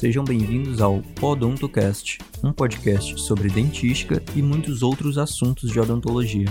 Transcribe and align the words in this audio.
Sejam 0.00 0.24
bem-vindos 0.24 0.80
ao 0.80 1.02
Odontocast, 1.20 2.20
um 2.42 2.54
podcast 2.54 3.20
sobre 3.20 3.50
dentística 3.50 4.22
e 4.34 4.40
muitos 4.40 4.82
outros 4.82 5.18
assuntos 5.18 5.70
de 5.70 5.78
odontologia. 5.78 6.46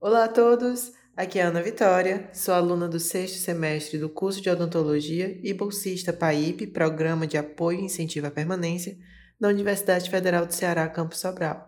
Olá 0.00 0.24
a 0.24 0.28
todos, 0.28 0.92
aqui 1.14 1.38
é 1.38 1.42
a 1.42 1.48
Ana 1.48 1.60
Vitória, 1.60 2.30
sou 2.32 2.54
aluna 2.54 2.88
do 2.88 2.98
sexto 2.98 3.36
semestre 3.40 3.98
do 3.98 4.08
curso 4.08 4.40
de 4.40 4.48
odontologia 4.48 5.38
e 5.42 5.52
bolsista 5.52 6.14
PAIP, 6.14 6.68
Programa 6.68 7.26
de 7.26 7.36
Apoio 7.36 7.80
e 7.80 7.84
Incentivo 7.84 8.28
à 8.28 8.30
Permanência, 8.30 8.96
na 9.38 9.48
Universidade 9.48 10.08
Federal 10.08 10.46
do 10.46 10.54
Ceará, 10.54 10.88
Campus 10.88 11.18
Sobral. 11.18 11.62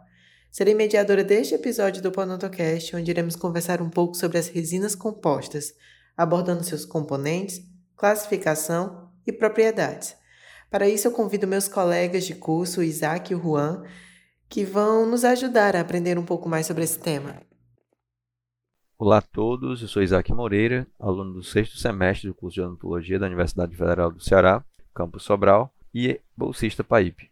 Serei 0.50 0.72
mediadora 0.72 1.22
deste 1.22 1.54
episódio 1.54 2.02
do 2.02 2.10
Podontocast, 2.10 2.96
onde 2.96 3.10
iremos 3.10 3.36
conversar 3.36 3.82
um 3.82 3.90
pouco 3.90 4.14
sobre 4.14 4.38
as 4.38 4.48
resinas 4.48 4.94
compostas, 4.94 5.74
abordando 6.16 6.64
seus 6.64 6.86
componentes, 6.86 7.73
classificação 7.96 9.10
e 9.26 9.32
propriedades. 9.32 10.16
Para 10.70 10.88
isso, 10.88 11.06
eu 11.06 11.12
convido 11.12 11.46
meus 11.46 11.68
colegas 11.68 12.24
de 12.24 12.34
curso, 12.34 12.80
o 12.80 12.82
Isaac 12.82 13.32
e 13.32 13.36
o 13.36 13.40
Juan, 13.40 13.84
que 14.48 14.64
vão 14.64 15.06
nos 15.06 15.24
ajudar 15.24 15.76
a 15.76 15.80
aprender 15.80 16.18
um 16.18 16.24
pouco 16.24 16.48
mais 16.48 16.66
sobre 16.66 16.84
esse 16.84 16.98
tema. 16.98 17.40
Olá 18.98 19.18
a 19.18 19.22
todos, 19.22 19.82
eu 19.82 19.88
sou 19.88 20.02
Isaac 20.02 20.32
Moreira, 20.32 20.86
aluno 20.98 21.34
do 21.34 21.42
sexto 21.42 21.76
semestre 21.76 22.28
do 22.28 22.34
curso 22.34 22.54
de 22.54 22.62
Odontologia 22.62 23.18
da 23.18 23.26
Universidade 23.26 23.76
Federal 23.76 24.10
do 24.10 24.22
Ceará, 24.22 24.64
campus 24.94 25.24
Sobral, 25.24 25.72
e 25.92 26.20
bolsista 26.36 26.82
PAIP. 26.82 27.30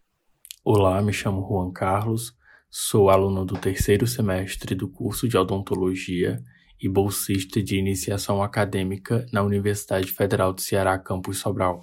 Olá, 0.64 1.02
me 1.02 1.12
chamo 1.12 1.46
Juan 1.48 1.72
Carlos, 1.72 2.36
sou 2.70 3.10
aluno 3.10 3.44
do 3.44 3.56
terceiro 3.56 4.06
semestre 4.06 4.74
do 4.74 4.88
curso 4.88 5.28
de 5.28 5.36
Odontologia 5.36 6.42
e 6.82 6.88
bolsista 6.88 7.62
de 7.62 7.76
iniciação 7.76 8.42
acadêmica 8.42 9.24
na 9.32 9.42
Universidade 9.42 10.10
Federal 10.10 10.52
do 10.52 10.60
Ceará, 10.60 10.98
campus 10.98 11.38
Sobral. 11.38 11.80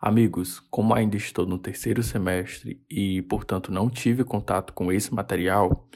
Amigos, 0.00 0.58
como 0.70 0.94
ainda 0.94 1.16
estou 1.16 1.46
no 1.46 1.58
terceiro 1.58 2.02
semestre 2.02 2.82
e, 2.90 3.20
portanto, 3.22 3.70
não 3.70 3.90
tive 3.90 4.24
contato 4.24 4.72
com 4.72 4.90
esse 4.90 5.12
material, 5.14 5.86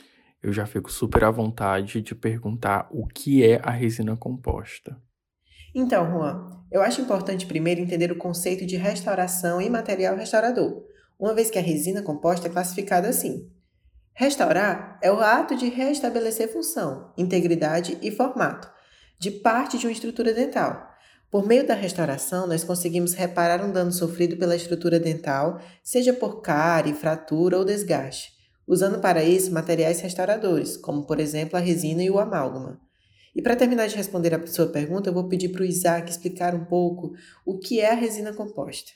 eu 0.43 0.53
já 0.53 0.67
fico 0.67 0.93
super 0.93 1.25
à 1.25 1.31
vontade 1.31 2.03
de 2.03 2.15
perguntar 2.15 2.87
o 2.91 3.07
que 3.07 3.43
é 3.43 3.59
a 3.65 3.71
resina 3.71 4.17
composta. 4.17 4.97
Então, 5.75 6.09
Juan, 6.11 6.51
eu 6.71 6.83
acho 6.83 7.01
importante 7.01 7.47
primeiro 7.47 7.81
entender 7.81 8.13
o 8.13 8.19
conceito 8.19 8.67
de 8.67 8.77
restauração 8.77 9.61
e 9.61 9.71
material 9.71 10.15
restaurador, 10.15 10.85
uma 11.19 11.35
vez 11.35 11.51
que 11.51 11.59
a 11.59 11.63
resina 11.63 12.03
composta 12.03 12.47
é 12.47 12.51
classificada 12.51 13.09
assim: 13.09 13.51
Restaurar 14.19 14.99
é 15.03 15.13
o 15.13 15.21
ato 15.21 15.55
de 15.55 15.69
restabelecer 15.69 16.51
função, 16.51 17.13
integridade 17.19 17.99
e 18.01 18.11
formato 18.11 18.67
de 19.19 19.31
parte 19.31 19.77
de 19.77 19.87
uma 19.87 19.93
estrutura 19.93 20.33
dental. 20.33 20.91
Por 21.31 21.47
meio 21.47 21.67
da 21.67 21.75
restauração, 21.75 22.47
nós 22.47 22.65
conseguimos 22.65 23.13
reparar 23.13 23.63
um 23.63 23.71
dano 23.71 23.93
sofrido 23.93 24.39
pela 24.39 24.57
estrutura 24.57 24.99
dental, 24.99 25.61
seja 25.83 26.15
por 26.15 26.41
cárie, 26.41 26.95
fratura 26.95 27.59
ou 27.59 27.65
desgaste, 27.65 28.33
usando 28.67 29.01
para 29.01 29.23
isso 29.23 29.53
materiais 29.53 30.01
restauradores, 30.01 30.79
como 30.79 31.07
por 31.07 31.21
exemplo 31.21 31.59
a 31.59 31.61
resina 31.61 32.03
e 32.03 32.11
o 32.11 32.19
amálgama. 32.19 32.81
E 33.35 33.43
para 33.43 33.55
terminar 33.55 33.87
de 33.87 33.97
responder 33.97 34.33
a 34.33 34.47
sua 34.47 34.69
pergunta, 34.69 35.11
eu 35.11 35.15
vou 35.15 35.29
pedir 35.29 35.51
para 35.51 35.61
o 35.61 35.67
Isaac 35.67 36.11
explicar 36.11 36.55
um 36.55 36.65
pouco 36.65 37.13
o 37.45 37.59
que 37.59 37.81
é 37.81 37.91
a 37.91 37.95
resina 37.95 38.33
composta. 38.33 38.93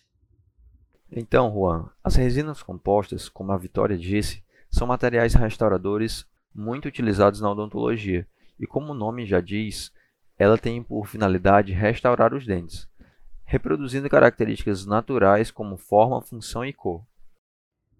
Então, 1.13 1.53
Juan, 1.53 1.91
as 2.03 2.15
resinas 2.15 2.63
compostas, 2.63 3.29
como 3.29 3.53
a 3.53 3.59
Vitória 3.59 3.99
disse, 3.99 4.43
são 4.71 4.87
materiais 4.87 5.35
restauradores 5.35 6.25
muito 6.55 6.87
utilizados 6.87 7.41
na 7.41 7.51
odontologia 7.51 8.27
e, 8.59 8.67
como 8.67 8.93
o 8.93 8.95
nome 8.95 9.27
já 9.27 9.41
diz, 9.41 9.91
ela 10.39 10.57
tem 10.57 10.83
por 10.83 11.07
finalidade 11.07 11.73
restaurar 11.73 12.33
os 12.33 12.47
dentes, 12.47 12.89
reproduzindo 13.45 14.09
características 14.09 14.87
naturais 14.87 15.51
como 15.51 15.77
forma, 15.77 16.23
função 16.23 16.65
e 16.65 16.73
cor. 16.73 17.05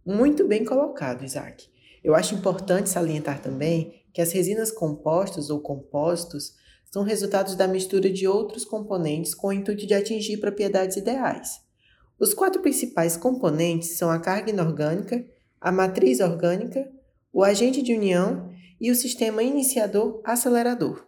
Muito 0.05 0.47
bem 0.47 0.65
colocado, 0.65 1.25
Isaac. 1.25 1.69
Eu 2.03 2.15
acho 2.15 2.35
importante 2.35 2.89
salientar 2.89 3.43
também 3.43 4.03
que 4.13 4.23
as 4.23 4.33
resinas 4.33 4.73
compostas 4.73 5.51
ou 5.51 5.61
compostos 5.61 6.55
são 6.91 7.05
resultados 7.05 7.55
da 7.55 7.69
mistura 7.69 8.11
de 8.11 8.27
outros 8.27 8.65
componentes 8.65 9.35
com 9.35 9.49
o 9.49 9.53
intuito 9.53 9.87
de 9.87 9.95
atingir 9.95 10.39
propriedades 10.39 10.97
ideais. 10.97 11.61
Os 12.19 12.35
quatro 12.35 12.61
principais 12.61 13.17
componentes 13.17 13.97
são 13.97 14.11
a 14.11 14.19
carga 14.19 14.51
inorgânica, 14.51 15.25
a 15.61 15.71
matriz 15.71 16.21
orgânica, 16.21 16.91
o 17.33 17.45
agente 17.45 17.83
de 17.83 17.93
união 17.93 18.51
e 18.81 18.91
o 18.91 18.95
sistema 18.95 19.43
iniciador-acelerador. 19.43 21.07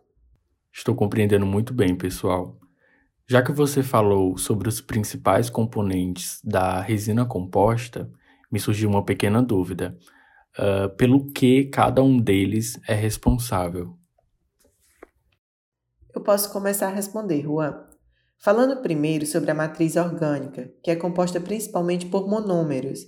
Estou 0.71 0.95
compreendendo 0.95 1.47
muito 1.47 1.73
bem, 1.73 1.97
pessoal. 1.97 2.59
Já 3.27 3.43
que 3.43 3.53
você 3.53 3.83
falou 3.83 4.37
sobre 4.37 4.69
os 4.69 4.81
principais 4.81 5.49
componentes 5.49 6.41
da 6.45 6.81
resina 6.81 7.25
composta, 7.25 8.11
me 8.51 8.61
surgiu 8.61 8.91
uma 8.91 9.05
pequena 9.05 9.43
dúvida. 9.43 9.97
Uh, 10.59 10.95
pelo 10.97 11.33
que 11.33 11.65
cada 11.65 12.03
um 12.03 12.19
deles 12.19 12.79
é 12.87 12.95
responsável? 12.95 13.97
Eu 16.15 16.21
posso 16.21 16.53
começar 16.53 16.89
a 16.89 16.95
responder, 16.95 17.43
Juan. 17.43 17.87
Falando 18.39 18.83
primeiro 18.83 19.25
sobre 19.25 19.51
a 19.51 19.55
matriz 19.55 19.97
orgânica, 19.97 20.71
que 20.83 20.91
é 20.91 20.97
composta 20.97 21.41
principalmente 21.41 22.05
por 22.05 22.29
monômeros 22.29 23.01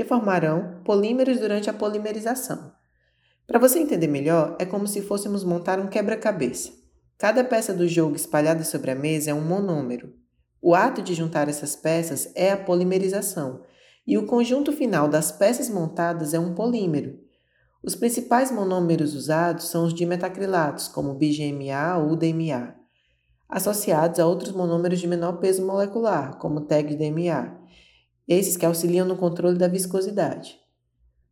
que 0.00 0.04
formarão 0.06 0.80
polímeros 0.82 1.38
durante 1.38 1.68
a 1.68 1.74
polimerização. 1.74 2.72
Para 3.46 3.58
você 3.58 3.78
entender 3.78 4.06
melhor, 4.06 4.56
é 4.58 4.64
como 4.64 4.86
se 4.86 5.02
fôssemos 5.02 5.44
montar 5.44 5.78
um 5.78 5.88
quebra-cabeça. 5.88 6.72
Cada 7.18 7.44
peça 7.44 7.74
do 7.74 7.86
jogo 7.86 8.16
espalhada 8.16 8.64
sobre 8.64 8.92
a 8.92 8.94
mesa 8.94 9.30
é 9.30 9.34
um 9.34 9.42
monômero. 9.42 10.14
O 10.62 10.74
ato 10.74 11.02
de 11.02 11.12
juntar 11.12 11.50
essas 11.50 11.76
peças 11.76 12.32
é 12.34 12.50
a 12.50 12.56
polimerização, 12.56 13.60
e 14.06 14.16
o 14.16 14.24
conjunto 14.24 14.72
final 14.72 15.06
das 15.06 15.30
peças 15.30 15.68
montadas 15.68 16.32
é 16.32 16.38
um 16.38 16.54
polímero. 16.54 17.18
Os 17.82 17.94
principais 17.94 18.50
monômeros 18.50 19.14
usados 19.14 19.68
são 19.68 19.84
os 19.84 19.92
dimetacrilatos, 19.92 20.88
como 20.88 21.12
BGMA 21.12 21.98
ou 21.98 22.16
DMA, 22.16 22.74
associados 23.46 24.18
a 24.18 24.26
outros 24.26 24.52
monômeros 24.52 24.98
de 24.98 25.06
menor 25.06 25.40
peso 25.40 25.66
molecular, 25.66 26.38
como 26.38 26.62
TEG-DMA, 26.62 27.60
esses 28.30 28.56
que 28.56 28.64
auxiliam 28.64 29.04
no 29.04 29.16
controle 29.16 29.58
da 29.58 29.66
viscosidade. 29.66 30.56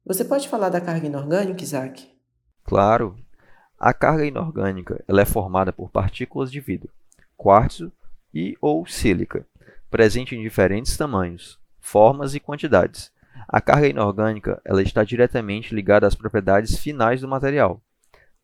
Você 0.04 0.24
pode 0.24 0.48
falar 0.48 0.68
da 0.68 0.80
carga 0.80 1.06
inorgânica, 1.06 1.62
Isaac? 1.62 2.10
Claro. 2.64 3.14
A 3.78 3.94
carga 3.94 4.26
inorgânica 4.26 5.04
ela 5.06 5.22
é 5.22 5.24
formada 5.24 5.72
por 5.72 5.90
partículas 5.90 6.50
de 6.50 6.58
vidro, 6.58 6.90
quartzo 7.36 7.92
e 8.34 8.58
ou 8.60 8.84
sílica, 8.84 9.46
presente 9.88 10.34
em 10.34 10.42
diferentes 10.42 10.96
tamanhos, 10.96 11.56
formas 11.78 12.34
e 12.34 12.40
quantidades. 12.40 13.12
A 13.46 13.60
carga 13.60 13.86
inorgânica 13.86 14.60
ela 14.64 14.82
está 14.82 15.04
diretamente 15.04 15.72
ligada 15.72 16.04
às 16.04 16.16
propriedades 16.16 16.76
finais 16.78 17.20
do 17.20 17.28
material. 17.28 17.80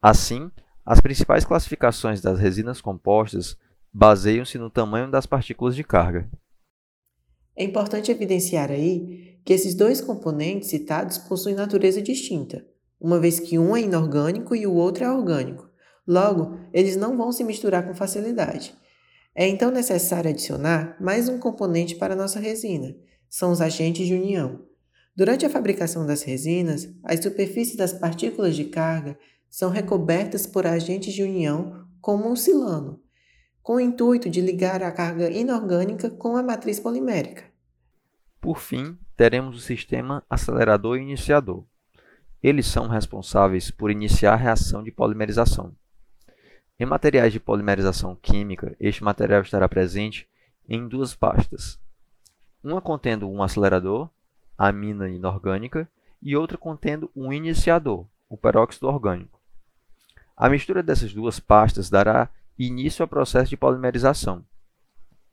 Assim, 0.00 0.48
as 0.86 1.00
principais 1.00 1.44
classificações 1.44 2.20
das 2.20 2.38
resinas 2.38 2.80
compostas 2.80 3.58
baseiam-se 3.92 4.58
no 4.58 4.70
tamanho 4.70 5.10
das 5.10 5.26
partículas 5.26 5.74
de 5.74 5.82
carga. 5.82 6.30
É 7.56 7.62
importante 7.62 8.10
evidenciar 8.10 8.70
aí 8.70 9.38
que 9.44 9.52
esses 9.52 9.74
dois 9.74 10.00
componentes 10.00 10.70
citados 10.70 11.18
possuem 11.18 11.54
natureza 11.54 12.00
distinta, 12.00 12.64
uma 13.00 13.20
vez 13.20 13.38
que 13.38 13.58
um 13.58 13.76
é 13.76 13.82
inorgânico 13.82 14.56
e 14.56 14.66
o 14.66 14.74
outro 14.74 15.04
é 15.04 15.10
orgânico. 15.10 15.68
Logo, 16.06 16.58
eles 16.72 16.96
não 16.96 17.16
vão 17.16 17.30
se 17.30 17.44
misturar 17.44 17.86
com 17.86 17.94
facilidade. 17.94 18.74
É 19.34 19.46
então 19.46 19.70
necessário 19.70 20.30
adicionar 20.30 20.96
mais 21.00 21.28
um 21.28 21.38
componente 21.38 21.96
para 21.96 22.14
a 22.14 22.16
nossa 22.16 22.38
resina, 22.38 22.96
são 23.28 23.50
os 23.50 23.60
agentes 23.60 24.06
de 24.06 24.14
união. 24.14 24.60
Durante 25.16 25.46
a 25.46 25.50
fabricação 25.50 26.06
das 26.06 26.22
resinas, 26.22 26.88
as 27.04 27.20
superfícies 27.20 27.76
das 27.76 27.92
partículas 27.92 28.56
de 28.56 28.64
carga 28.64 29.18
são 29.48 29.70
recobertas 29.70 30.46
por 30.46 30.66
agentes 30.66 31.12
de 31.12 31.22
união 31.22 31.84
como 32.00 32.28
um 32.28 32.36
silano, 32.36 33.00
com 33.62 33.74
o 33.74 33.80
intuito 33.80 34.28
de 34.28 34.40
ligar 34.40 34.82
a 34.82 34.92
carga 34.92 35.30
inorgânica 35.30 36.10
com 36.10 36.36
a 36.36 36.42
matriz 36.42 36.78
polimérica. 36.78 37.53
Por 38.44 38.58
fim, 38.58 38.98
teremos 39.16 39.56
o 39.56 39.58
sistema 39.58 40.22
acelerador 40.28 40.98
e 40.98 41.00
iniciador. 41.00 41.64
Eles 42.42 42.66
são 42.66 42.88
responsáveis 42.88 43.70
por 43.70 43.90
iniciar 43.90 44.34
a 44.34 44.36
reação 44.36 44.82
de 44.82 44.92
polimerização. 44.92 45.74
Em 46.78 46.84
materiais 46.84 47.32
de 47.32 47.40
polimerização 47.40 48.14
química, 48.14 48.76
este 48.78 49.02
material 49.02 49.40
estará 49.40 49.66
presente 49.66 50.28
em 50.68 50.86
duas 50.86 51.14
pastas. 51.14 51.80
Uma 52.62 52.82
contendo 52.82 53.30
um 53.30 53.42
acelerador, 53.42 54.10
a 54.58 54.68
amina 54.68 55.08
inorgânica, 55.08 55.88
e 56.20 56.36
outra 56.36 56.58
contendo 56.58 57.10
um 57.16 57.32
iniciador, 57.32 58.06
o 58.28 58.36
peróxido 58.36 58.88
orgânico. 58.88 59.40
A 60.36 60.50
mistura 60.50 60.82
dessas 60.82 61.14
duas 61.14 61.40
pastas 61.40 61.88
dará 61.88 62.28
início 62.58 63.02
ao 63.02 63.08
processo 63.08 63.48
de 63.48 63.56
polimerização. 63.56 64.44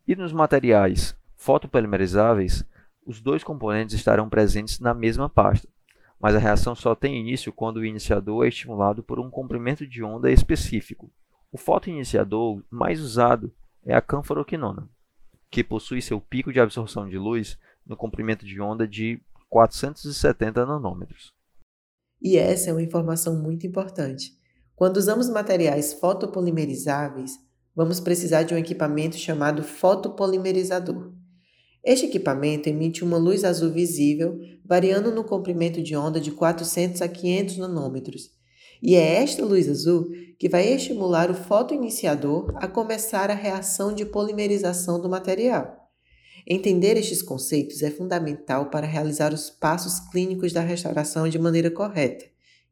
E 0.07 0.15
nos 0.15 0.31
materiais 0.31 1.13
fotopolimerizáveis, 1.35 2.63
os 3.05 3.21
dois 3.21 3.43
componentes 3.43 3.95
estarão 3.95 4.29
presentes 4.29 4.79
na 4.79 4.93
mesma 4.93 5.29
pasta, 5.29 5.67
mas 6.19 6.35
a 6.35 6.39
reação 6.39 6.75
só 6.75 6.93
tem 6.93 7.19
início 7.19 7.51
quando 7.51 7.77
o 7.77 7.85
iniciador 7.85 8.45
é 8.45 8.49
estimulado 8.49 9.01
por 9.01 9.19
um 9.19 9.29
comprimento 9.29 9.87
de 9.87 10.03
onda 10.03 10.31
específico. 10.31 11.11
O 11.51 11.57
fotoiniciador 11.57 12.61
mais 12.69 13.01
usado 13.01 13.51
é 13.83 13.93
a 13.93 14.01
canforoquinona. 14.01 14.87
que 15.49 15.65
possui 15.65 16.01
seu 16.01 16.21
pico 16.21 16.53
de 16.53 16.61
absorção 16.61 17.09
de 17.09 17.17
luz 17.17 17.59
no 17.85 17.97
comprimento 17.97 18.45
de 18.45 18.61
onda 18.61 18.87
de 18.87 19.19
470 19.49 20.65
nanômetros. 20.65 21.33
E 22.21 22.37
essa 22.37 22.69
é 22.69 22.73
uma 22.73 22.81
informação 22.81 23.35
muito 23.35 23.67
importante. 23.67 24.39
Quando 24.75 24.95
usamos 24.95 25.29
materiais 25.29 25.91
fotopolimerizáveis, 25.91 27.37
vamos 27.75 27.99
precisar 27.99 28.43
de 28.43 28.53
um 28.53 28.57
equipamento 28.57 29.17
chamado 29.17 29.61
fotopolimerizador. 29.61 31.10
Este 31.83 32.05
equipamento 32.05 32.69
emite 32.69 33.03
uma 33.03 33.17
luz 33.17 33.43
azul 33.43 33.71
visível, 33.71 34.39
variando 34.63 35.11
no 35.11 35.23
comprimento 35.23 35.81
de 35.81 35.95
onda 35.95 36.19
de 36.19 36.31
400 36.31 37.01
a 37.01 37.07
500 37.07 37.57
nanômetros. 37.57 38.29
E 38.81 38.95
é 38.95 39.15
esta 39.15 39.45
luz 39.45 39.67
azul 39.67 40.09
que 40.39 40.49
vai 40.49 40.67
estimular 40.67 41.29
o 41.29 41.35
fotoiniciador 41.35 42.51
a 42.55 42.67
começar 42.67 43.29
a 43.29 43.35
reação 43.35 43.93
de 43.93 44.05
polimerização 44.05 44.99
do 44.99 45.09
material. 45.09 45.77
Entender 46.47 46.97
estes 46.97 47.21
conceitos 47.21 47.83
é 47.83 47.91
fundamental 47.91 48.69
para 48.69 48.87
realizar 48.87 49.33
os 49.33 49.49
passos 49.49 49.99
clínicos 50.09 50.51
da 50.51 50.61
restauração 50.61 51.29
de 51.29 51.37
maneira 51.37 51.69
correta 51.69 52.25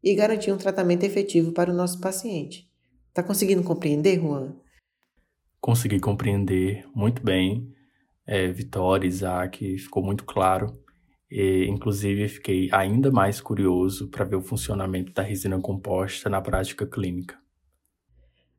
e 0.04 0.16
garantir 0.16 0.52
um 0.52 0.58
tratamento 0.58 1.04
efetivo 1.04 1.52
para 1.52 1.72
o 1.72 1.76
nosso 1.76 2.00
paciente. 2.00 2.68
Está 3.10 3.22
conseguindo 3.22 3.64
compreender, 3.64 4.20
Juan? 4.20 4.56
Consegui 5.62 6.00
compreender 6.00 6.88
muito 6.96 7.24
bem. 7.24 7.72
É, 8.32 8.48
Vitória, 8.52 9.08
Isaac, 9.08 9.80
ficou 9.80 10.04
muito 10.04 10.24
claro. 10.24 10.72
E, 11.32 11.66
inclusive, 11.68 12.28
fiquei 12.28 12.70
ainda 12.72 13.10
mais 13.10 13.42
curioso 13.42 14.08
para 14.08 14.24
ver 14.24 14.36
o 14.36 14.42
funcionamento 14.44 15.12
da 15.12 15.24
resina 15.24 15.60
composta 15.60 16.30
na 16.30 16.40
prática 16.40 16.86
clínica. 16.86 17.36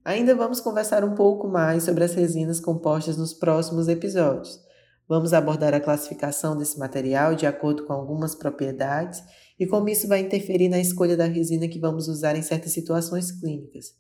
Ainda 0.04 0.34
vamos 0.34 0.60
conversar 0.60 1.04
um 1.04 1.14
pouco 1.14 1.46
mais 1.46 1.84
sobre 1.84 2.02
as 2.02 2.14
resinas 2.14 2.58
compostas 2.58 3.16
nos 3.16 3.32
próximos 3.32 3.86
episódios. 3.86 4.58
Vamos 5.08 5.32
abordar 5.32 5.72
a 5.72 5.78
classificação 5.78 6.56
desse 6.56 6.76
material 6.76 7.36
de 7.36 7.46
acordo 7.46 7.86
com 7.86 7.92
algumas 7.92 8.34
propriedades 8.34 9.22
e 9.56 9.68
como 9.68 9.88
isso 9.88 10.08
vai 10.08 10.18
interferir 10.18 10.68
na 10.68 10.80
escolha 10.80 11.16
da 11.16 11.26
resina 11.26 11.68
que 11.68 11.78
vamos 11.78 12.08
usar 12.08 12.34
em 12.34 12.42
certas 12.42 12.72
situações 12.72 13.30
clínicas. 13.30 13.94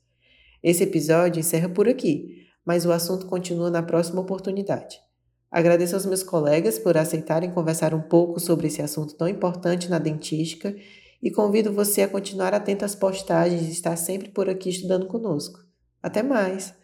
Esse 0.64 0.82
episódio 0.82 1.38
encerra 1.38 1.68
por 1.68 1.88
aqui, 1.88 2.48
mas 2.66 2.84
o 2.84 2.90
assunto 2.90 3.26
continua 3.26 3.70
na 3.70 3.84
próxima 3.84 4.20
oportunidade. 4.20 4.98
Agradeço 5.50 5.94
aos 5.96 6.06
meus 6.06 6.22
colegas 6.22 6.78
por 6.78 6.96
aceitarem 6.96 7.50
conversar 7.50 7.92
um 7.92 8.00
pouco 8.00 8.38
sobre 8.38 8.68
esse 8.68 8.80
assunto 8.80 9.14
tão 9.14 9.28
importante 9.28 9.90
na 9.90 9.98
dentística 9.98 10.74
e 11.22 11.30
convido 11.30 11.72
você 11.72 12.02
a 12.02 12.08
continuar 12.08 12.54
atento 12.54 12.84
às 12.84 12.94
postagens 12.94 13.62
e 13.62 13.72
estar 13.72 13.96
sempre 13.96 14.28
por 14.28 14.48
aqui 14.48 14.70
estudando 14.70 15.06
conosco. 15.06 15.58
Até 16.02 16.22
mais! 16.22 16.79